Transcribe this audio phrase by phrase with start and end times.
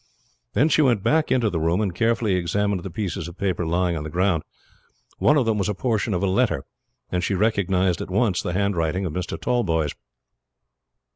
[0.53, 3.95] Then she went back into the room and carefully examined the pieces of paper lying
[3.95, 4.41] on the ground.
[5.19, 6.65] One of them was a portion of a letter,
[7.11, 9.39] and she recognized at once the handwriting of Mr.
[9.39, 9.93] Tallboys.